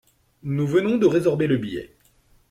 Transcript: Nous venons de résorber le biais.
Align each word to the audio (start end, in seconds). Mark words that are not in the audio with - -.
Nous 0.41 0.65
venons 0.65 0.97
de 0.97 1.05
résorber 1.05 1.45
le 1.45 1.57
biais. 1.57 1.95